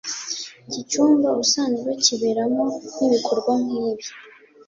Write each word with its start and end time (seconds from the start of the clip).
Iki 0.67 0.81
cyumba 0.89 1.27
ubusanzwe 1.35 1.89
kiberamo 2.03 2.63
n’ibikorwa 2.97 3.53
nk’ibi 3.63 4.07